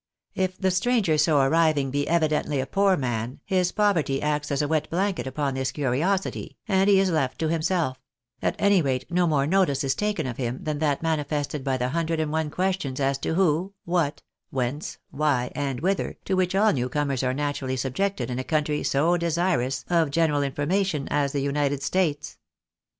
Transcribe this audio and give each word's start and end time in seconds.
If 0.33 0.57
the 0.57 0.71
stranger 0.71 1.15
so 1.19 1.39
arriving 1.41 1.91
be 1.91 2.07
evidently 2.07 2.59
a 2.59 2.65
poor 2.65 2.97
man, 2.97 3.39
his 3.45 3.71
poverty 3.71 4.19
acts 4.19 4.51
as 4.51 4.63
a 4.63 4.67
wet 4.67 4.89
blanket 4.89 5.27
upon 5.27 5.53
this 5.53 5.71
curiosity, 5.71 6.57
and 6.67 6.89
he 6.89 6.99
is 6.99 7.11
left 7.11 7.37
to 7.37 7.49
himself; 7.49 8.01
at 8.41 8.55
any 8.57 8.81
rate 8.81 9.05
no 9.11 9.27
more 9.27 9.45
notice 9.45 9.83
is 9.83 9.93
taken 9.93 10.25
of 10.25 10.37
him 10.37 10.63
than 10.63 10.79
that 10.79 11.03
manifested 11.03 11.63
by 11.63 11.77
the 11.77 11.89
hundred 11.89 12.19
and 12.19 12.31
one 12.31 12.49
questions 12.49 12.99
as 12.99 13.19
to 13.19 13.35
who, 13.35 13.73
what, 13.85 14.23
whence, 14.49 14.97
why, 15.11 15.51
and 15.53 15.81
whither, 15.81 16.17
to 16.25 16.33
which 16.33 16.55
all 16.55 16.73
new 16.73 16.89
comers 16.89 17.21
are 17.21 17.35
naturally 17.35 17.77
subjected 17.77 18.31
in 18.31 18.39
a 18.39 18.43
country 18.43 18.81
so 18.81 19.17
desirous 19.17 19.85
of 19.87 20.09
general 20.09 20.41
information 20.41 21.07
as 21.11 21.31
the 21.31 21.43
United 21.43 21.83
States. 21.83 22.39